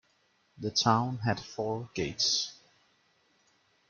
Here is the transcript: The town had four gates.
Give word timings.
The 0.57 0.71
town 0.71 1.19
had 1.19 1.39
four 1.39 1.91
gates. 1.93 2.55